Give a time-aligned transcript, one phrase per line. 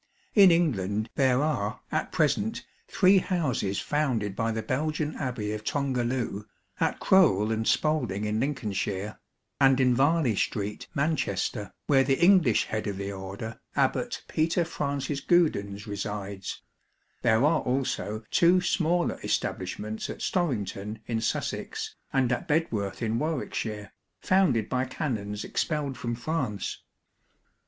[0.33, 6.45] In England there are at present three houses founded by the Belgian Abbey of Tongerloo;
[6.79, 9.19] at Crowle and Spalding in Lincolnshire,
[9.59, 15.21] and in Varley Street, Manchester, where the English Head of the Order, Abbat Peter Francis
[15.21, 16.63] Geudens, resides:
[17.21, 23.93] there are also two smaller establishments at Storrington, in Sussex, and at Bedworth, in Warwickshire,
[24.19, 26.79] founded by Canons expelled from France.